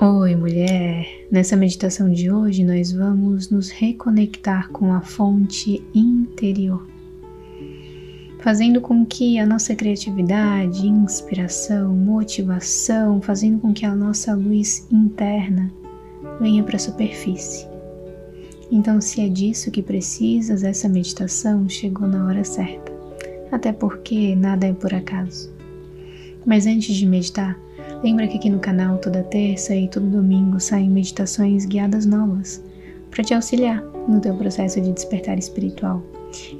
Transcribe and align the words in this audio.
Oi, 0.00 0.36
mulher! 0.36 1.26
Nessa 1.28 1.56
meditação 1.56 2.08
de 2.08 2.30
hoje, 2.30 2.62
nós 2.62 2.92
vamos 2.92 3.50
nos 3.50 3.68
reconectar 3.68 4.70
com 4.70 4.92
a 4.92 5.00
fonte 5.00 5.82
interior, 5.92 6.86
fazendo 8.38 8.80
com 8.80 9.04
que 9.04 9.40
a 9.40 9.44
nossa 9.44 9.74
criatividade, 9.74 10.86
inspiração, 10.86 11.92
motivação, 11.96 13.20
fazendo 13.20 13.58
com 13.58 13.74
que 13.74 13.84
a 13.84 13.92
nossa 13.92 14.36
luz 14.36 14.86
interna 14.88 15.68
venha 16.40 16.62
para 16.62 16.76
a 16.76 16.78
superfície. 16.78 17.66
Então, 18.70 19.00
se 19.00 19.20
é 19.20 19.28
disso 19.28 19.68
que 19.68 19.82
precisas, 19.82 20.62
essa 20.62 20.88
meditação 20.88 21.68
chegou 21.68 22.06
na 22.06 22.24
hora 22.24 22.44
certa, 22.44 22.92
até 23.50 23.72
porque 23.72 24.36
nada 24.36 24.68
é 24.68 24.72
por 24.72 24.94
acaso. 24.94 25.52
Mas 26.46 26.68
antes 26.68 26.94
de 26.94 27.04
meditar, 27.04 27.58
Lembra 28.02 28.28
que 28.28 28.36
aqui 28.36 28.48
no 28.48 28.60
canal 28.60 28.98
toda 28.98 29.24
terça 29.24 29.74
e 29.74 29.88
todo 29.88 30.06
domingo 30.06 30.60
saem 30.60 30.88
meditações 30.88 31.66
guiadas 31.66 32.06
novas 32.06 32.62
para 33.10 33.24
te 33.24 33.34
auxiliar 33.34 33.82
no 34.08 34.20
teu 34.20 34.34
processo 34.36 34.80
de 34.80 34.92
despertar 34.92 35.38
espiritual. 35.38 36.02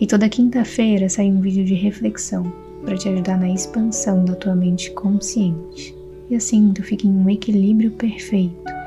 E 0.01 0.07
toda 0.07 0.29
quinta-feira 0.29 1.09
sai 1.09 1.27
um 1.27 1.41
vídeo 1.41 1.65
de 1.65 1.75
reflexão 1.75 2.53
para 2.85 2.97
te 2.97 3.09
ajudar 3.09 3.39
na 3.39 3.51
expansão 3.51 4.25
da 4.25 4.35
tua 4.35 4.57
mente 4.57 4.91
consciente. 4.93 5.95
E 6.29 6.35
assim 6.35 6.73
tu 6.73 6.83
fica 6.83 7.07
em 7.07 7.11
um 7.11 7.31
equilíbrio 7.31 7.93
perfeito 7.93 8.78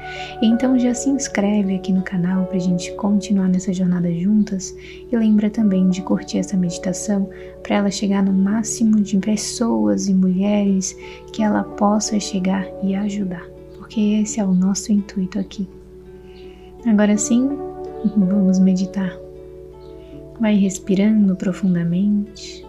então 0.41 0.77
já 0.77 0.93
se 0.93 1.09
inscreve 1.09 1.75
aqui 1.75 1.93
no 1.93 2.01
canal 2.01 2.45
para 2.45 2.57
a 2.57 2.59
gente 2.59 2.91
continuar 2.93 3.47
nessa 3.47 3.73
jornada 3.73 4.11
juntas 4.13 4.75
e 5.11 5.15
lembra 5.15 5.49
também 5.49 5.89
de 5.89 6.01
curtir 6.01 6.39
essa 6.39 6.57
meditação 6.57 7.29
para 7.63 7.77
ela 7.77 7.91
chegar 7.91 8.23
no 8.23 8.34
máximo 8.34 8.99
de 9.01 9.17
pessoas 9.17 10.07
e 10.07 10.13
mulheres 10.13 10.95
que 11.31 11.43
ela 11.43 11.63
possa 11.63 12.20
chegar 12.20 12.67
e 12.84 12.95
ajudar, 12.95 13.45
porque 13.77 13.99
esse 14.21 14.39
é 14.39 14.43
o 14.43 14.53
nosso 14.53 14.91
intuito 14.91 15.39
aqui. 15.39 15.67
Agora 16.85 17.17
sim, 17.17 17.49
vamos 18.18 18.59
meditar. 18.59 19.15
Vai 20.40 20.55
respirando 20.55 21.35
profundamente 21.35 22.65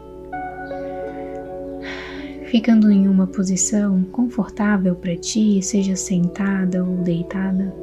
ficando 2.52 2.92
em 2.92 3.08
uma 3.08 3.26
posição 3.26 4.04
confortável 4.12 4.94
para 4.94 5.16
ti, 5.16 5.62
seja 5.62 5.96
sentada 5.96 6.84
ou 6.84 6.98
deitada. 6.98 7.74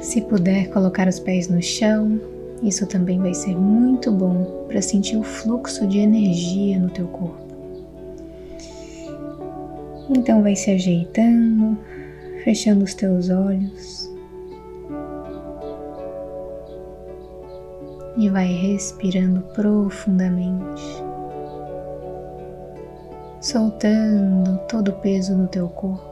Se 0.00 0.22
puder 0.22 0.70
colocar 0.70 1.06
os 1.06 1.18
pés 1.18 1.50
no 1.50 1.62
chão, 1.62 2.18
isso 2.62 2.86
também 2.86 3.18
vai 3.18 3.34
ser 3.34 3.54
muito 3.54 4.10
bom 4.10 4.64
para 4.66 4.80
sentir 4.80 5.18
o 5.18 5.22
fluxo 5.22 5.86
de 5.86 5.98
energia 5.98 6.78
no 6.78 6.88
teu 6.88 7.06
corpo. 7.08 7.46
Então 10.08 10.42
vai 10.42 10.56
se 10.56 10.70
ajeitando, 10.70 11.76
fechando 12.44 12.82
os 12.82 12.94
teus 12.94 13.28
olhos. 13.28 14.10
E 18.16 18.30
vai 18.30 18.46
respirando 18.46 19.42
profundamente 19.54 21.05
soltando 23.46 24.58
todo 24.68 24.88
o 24.88 24.94
peso 24.94 25.36
no 25.36 25.46
teu 25.46 25.68
corpo, 25.68 26.02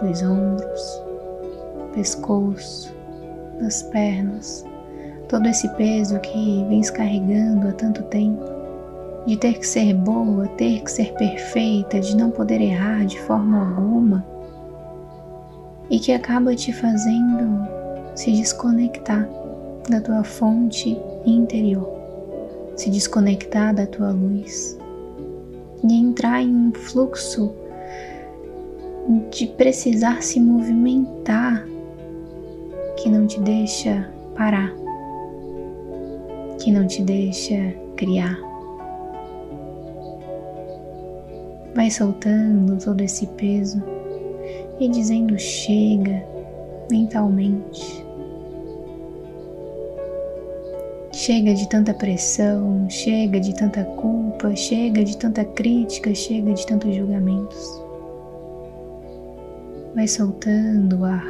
dos 0.00 0.22
ombros, 0.22 1.02
pescoço, 1.92 2.90
das 3.60 3.82
pernas, 3.82 4.64
todo 5.28 5.46
esse 5.46 5.68
peso 5.76 6.18
que 6.20 6.64
vens 6.66 6.90
carregando 6.90 7.68
há 7.68 7.72
tanto 7.72 8.02
tempo, 8.04 8.42
de 9.26 9.36
ter 9.36 9.58
que 9.58 9.66
ser 9.66 9.92
boa, 9.92 10.46
ter 10.56 10.82
que 10.82 10.90
ser 10.90 11.12
perfeita, 11.12 12.00
de 12.00 12.16
não 12.16 12.30
poder 12.30 12.62
errar 12.62 13.04
de 13.04 13.20
forma 13.20 13.76
alguma, 13.76 14.24
e 15.90 16.00
que 16.00 16.10
acaba 16.10 16.54
te 16.54 16.72
fazendo 16.72 17.68
se 18.14 18.32
desconectar 18.32 19.28
da 19.90 20.00
tua 20.00 20.24
fonte 20.24 20.98
interior, 21.26 21.86
se 22.76 22.88
desconectar 22.88 23.74
da 23.74 23.86
tua 23.86 24.10
luz, 24.10 24.79
e 25.88 25.94
entrar 25.94 26.42
em 26.42 26.54
um 26.54 26.72
fluxo 26.72 27.54
de 29.30 29.46
precisar 29.46 30.22
se 30.22 30.40
movimentar 30.40 31.66
que 32.96 33.08
não 33.08 33.26
te 33.26 33.40
deixa 33.40 34.08
parar, 34.36 34.72
que 36.62 36.70
não 36.70 36.86
te 36.86 37.02
deixa 37.02 37.74
criar. 37.96 38.38
Vai 41.74 41.90
soltando 41.90 42.76
todo 42.84 43.00
esse 43.00 43.26
peso 43.28 43.82
e 44.78 44.88
dizendo 44.88 45.38
chega 45.38 46.24
mentalmente. 46.90 48.09
Chega 51.20 51.52
de 51.52 51.68
tanta 51.68 51.92
pressão, 51.92 52.88
chega 52.88 53.38
de 53.38 53.54
tanta 53.54 53.84
culpa, 53.84 54.56
chega 54.56 55.04
de 55.04 55.14
tanta 55.18 55.44
crítica, 55.44 56.14
chega 56.14 56.54
de 56.54 56.66
tantos 56.66 56.96
julgamentos. 56.96 57.82
Vai 59.94 60.08
soltando 60.08 61.00
o 61.00 61.04
ar. 61.04 61.26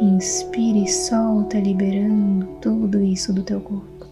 Inspira 0.00 0.78
e 0.78 0.86
solta, 0.86 1.58
liberando 1.58 2.46
tudo 2.60 3.02
isso 3.02 3.32
do 3.32 3.42
teu 3.42 3.60
corpo. 3.60 4.06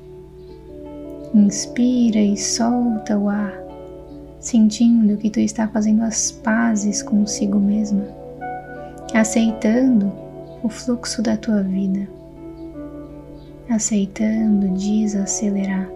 Inspira 1.33 2.19
e 2.19 2.37
solta 2.37 3.17
o 3.17 3.29
ar, 3.29 3.57
sentindo 4.41 5.17
que 5.17 5.31
tu 5.31 5.39
está 5.39 5.69
fazendo 5.69 6.03
as 6.03 6.33
pazes 6.33 7.05
consigo 7.05 7.61
mesma, 7.61 8.05
aceitando 9.15 10.13
o 10.61 10.69
fluxo 10.69 11.23
da 11.23 11.37
tua 11.37 11.63
vida 11.63 12.09
aceitando 13.75 14.69
desacelerar. 14.77 15.89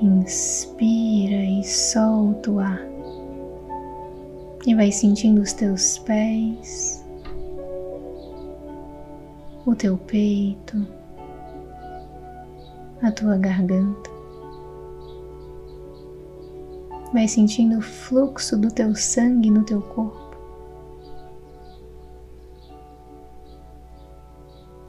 Inspira 0.00 1.44
e 1.44 1.62
solta 1.64 2.50
o 2.50 2.58
ar. 2.58 2.80
E 4.66 4.74
vai 4.74 4.90
sentindo 4.90 5.42
os 5.42 5.52
teus 5.52 5.98
pés, 5.98 7.04
o 9.66 9.74
teu 9.74 9.96
peito, 9.96 10.86
a 13.02 13.12
tua 13.12 13.36
garganta. 13.36 14.10
Vai 17.12 17.28
sentindo 17.28 17.78
o 17.78 17.82
fluxo 17.82 18.56
do 18.56 18.70
teu 18.70 18.94
sangue 18.94 19.50
no 19.50 19.62
teu 19.62 19.80
corpo. 19.80 20.23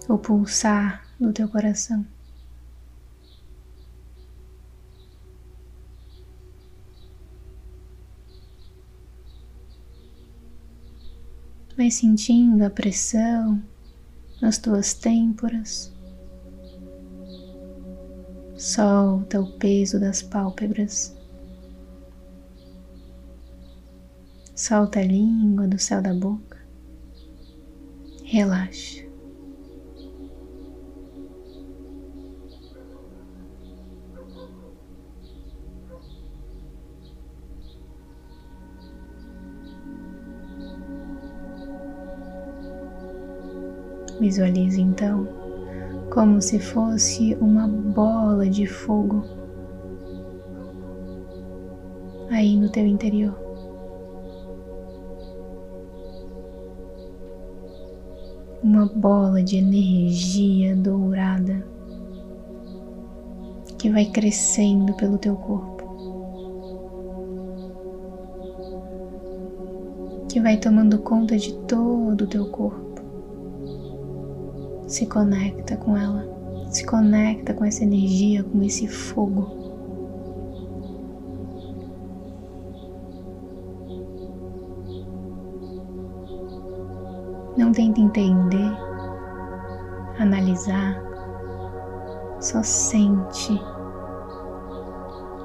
O 0.08 0.18
pulsar 0.18 1.04
do 1.20 1.34
teu 1.34 1.48
coração. 1.48 2.06
Vai 11.76 11.92
sentindo 11.92 12.64
a 12.64 12.70
pressão 12.70 13.62
nas 14.42 14.58
tuas 14.58 14.94
têmporas. 14.94 15.92
Solta 18.58 19.42
o 19.42 19.52
peso 19.58 20.00
das 20.00 20.22
pálpebras. 20.22 21.14
Solta 24.56 25.00
a 25.00 25.04
língua 25.04 25.68
do 25.68 25.78
céu 25.78 26.02
da 26.02 26.14
boca. 26.14 26.58
Relaxa. 28.24 29.05
Visualize 44.26 44.82
então 44.82 45.28
como 46.12 46.42
se 46.42 46.58
fosse 46.58 47.38
uma 47.40 47.68
bola 47.68 48.50
de 48.50 48.66
fogo 48.66 49.24
aí 52.32 52.58
no 52.58 52.68
teu 52.68 52.88
interior. 52.88 53.38
Uma 58.64 58.88
bola 58.88 59.44
de 59.44 59.58
energia 59.58 60.76
dourada 60.76 61.64
que 63.78 63.92
vai 63.92 64.06
crescendo 64.06 64.96
pelo 64.96 65.20
teu 65.20 65.36
corpo, 65.36 65.86
que 70.28 70.42
vai 70.42 70.58
tomando 70.58 70.98
conta 70.98 71.38
de 71.38 71.54
todo 71.68 72.24
o 72.24 72.28
teu 72.28 72.48
corpo 72.48 72.95
se 74.96 75.06
conecta 75.08 75.76
com 75.76 75.98
ela, 75.98 76.26
se 76.70 76.86
conecta 76.86 77.54
com 77.54 77.66
essa 77.66 77.84
energia, 77.84 78.46
com 78.46 78.64
esse 78.64 78.88
fogo. 78.88 79.46
Não 87.58 87.74
tenta 87.74 88.00
entender, 88.00 88.72
analisar, 90.18 91.04
só 92.40 92.64
sente. 92.64 93.62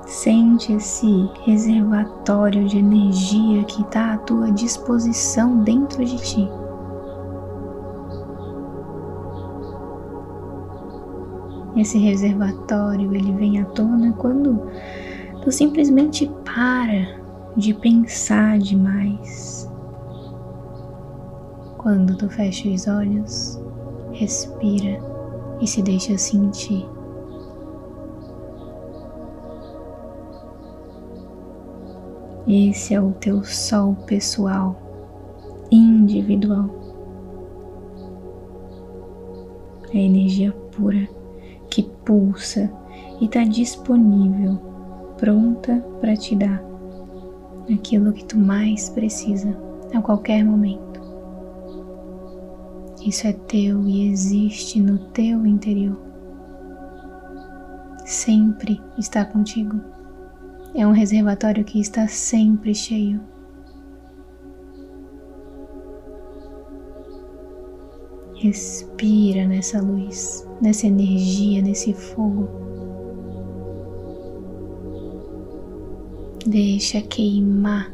Sente 0.07 0.75
esse 0.75 1.29
reservatório 1.45 2.69
de 2.69 2.79
energia 2.79 3.65
que 3.65 3.83
está 3.83 4.15
à 4.15 4.19
tua 4.19 4.53
disposição 4.53 5.65
dentro 5.65 6.05
de 6.05 6.17
ti. 6.19 6.60
Esse 11.77 11.99
reservatório 11.99 13.15
ele 13.15 13.33
vem 13.33 13.61
à 13.61 13.65
tona 13.65 14.13
quando 14.15 14.61
tu 15.43 15.53
simplesmente 15.53 16.31
para 16.45 17.21
de 17.57 17.73
pensar 17.75 18.59
demais. 18.59 19.71
Quando 21.79 22.17
tu 22.17 22.29
fecha 22.29 22.69
os 22.69 22.87
olhos, 22.89 23.61
respira 24.13 25.01
e 25.61 25.67
se 25.67 25.81
deixa 25.81 26.19
sentir. 26.19 26.87
Esse 32.49 32.95
é 32.95 33.01
o 33.01 33.13
teu 33.13 33.45
sol 33.45 33.95
pessoal, 34.07 34.77
individual. 35.71 36.69
É 39.95 39.99
energia 39.99 40.53
pura 40.73 41.20
pulsa 42.11 42.69
e 43.21 43.27
está 43.27 43.45
disponível, 43.45 44.57
pronta 45.17 45.77
para 46.01 46.17
te 46.17 46.35
dar 46.35 46.61
aquilo 47.73 48.13
que 48.13 48.25
tu 48.25 48.37
mais 48.37 48.91
precisa 48.91 49.57
a 49.95 50.03
qualquer 50.03 50.45
momento. 50.45 51.01
Isso 53.07 53.29
é 53.29 53.33
teu 53.33 53.87
e 53.87 54.09
existe 54.09 54.81
no 54.81 54.99
teu 55.11 55.47
interior. 55.47 55.97
Sempre 58.05 58.83
está 58.99 59.25
contigo. 59.25 59.81
É 60.75 60.85
um 60.85 60.93
reservatório 60.93 61.65
que 61.65 61.79
está 61.79 62.09
sempre 62.09 62.75
cheio. 62.75 63.21
Respira 68.43 69.47
nessa 69.47 69.83
luz, 69.83 70.49
nessa 70.63 70.87
energia, 70.87 71.61
nesse 71.61 71.93
fogo. 71.93 72.49
Deixa 76.47 77.03
queimar. 77.03 77.93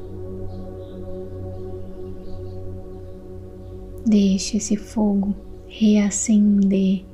Deixa 4.06 4.56
esse 4.56 4.76
fogo 4.76 5.34
reacender 5.66 7.04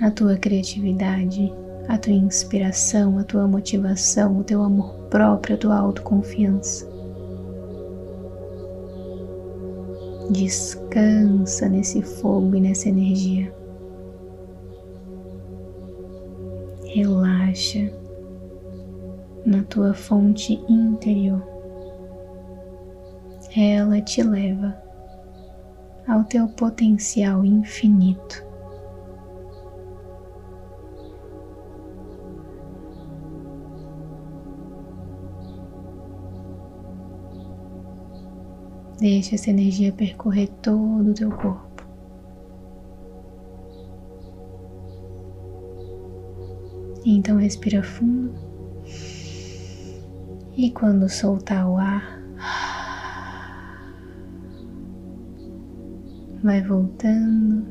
a 0.00 0.08
tua 0.12 0.36
criatividade, 0.36 1.52
a 1.88 1.98
tua 1.98 2.12
inspiração, 2.12 3.18
a 3.18 3.24
tua 3.24 3.48
motivação, 3.48 4.38
o 4.38 4.44
teu 4.44 4.62
amor 4.62 4.94
próprio, 5.10 5.56
a 5.56 5.58
tua 5.58 5.76
autoconfiança. 5.78 6.95
Descansa 10.30 11.68
nesse 11.68 12.02
fogo 12.02 12.56
e 12.56 12.60
nessa 12.60 12.88
energia. 12.88 13.54
Relaxa 16.84 17.90
na 19.44 19.62
tua 19.64 19.94
fonte 19.94 20.54
interior. 20.68 21.42
Ela 23.56 24.00
te 24.00 24.22
leva 24.22 24.76
ao 26.06 26.24
teu 26.24 26.48
potencial 26.48 27.44
infinito. 27.44 28.45
Deixa 38.98 39.34
essa 39.34 39.50
energia 39.50 39.92
percorrer 39.92 40.48
todo 40.62 41.10
o 41.10 41.14
teu 41.14 41.30
corpo. 41.30 41.84
Então 47.04 47.36
respira 47.36 47.82
fundo. 47.82 48.34
E 50.56 50.70
quando 50.70 51.08
soltar 51.08 51.68
o 51.68 51.76
ar, 51.76 52.22
vai 56.42 56.62
voltando, 56.62 57.66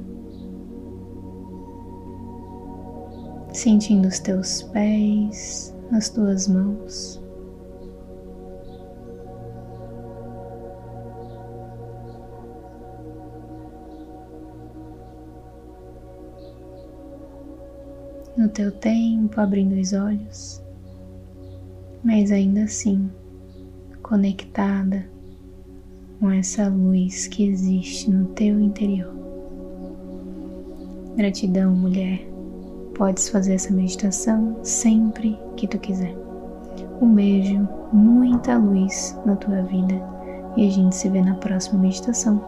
sentindo 3.51 4.07
os 4.07 4.19
teus 4.19 4.61
pés, 4.61 5.75
as 5.91 6.09
tuas 6.09 6.47
mãos. 6.47 7.24
Teu 18.55 18.71
tempo, 18.71 19.41
abrindo 19.41 19.77
os 19.77 19.91
olhos, 19.91 20.63
mas 22.01 22.31
ainda 22.31 22.63
assim 22.63 23.11
conectada 24.01 25.05
com 26.21 26.31
essa 26.31 26.69
luz 26.69 27.27
que 27.27 27.45
existe 27.45 28.09
no 28.09 28.27
teu 28.27 28.57
interior. 28.57 29.13
Gratidão, 31.17 31.75
mulher. 31.75 32.25
Podes 32.93 33.27
fazer 33.27 33.55
essa 33.55 33.73
meditação 33.73 34.57
sempre 34.63 35.37
que 35.57 35.67
tu 35.67 35.77
quiser. 35.77 36.15
Um 37.01 37.13
beijo, 37.13 37.67
muita 37.91 38.57
luz 38.57 39.17
na 39.25 39.35
tua 39.35 39.63
vida 39.63 40.01
e 40.55 40.65
a 40.65 40.71
gente 40.71 40.95
se 40.95 41.09
vê 41.09 41.21
na 41.21 41.35
próxima 41.35 41.81
meditação. 41.81 42.41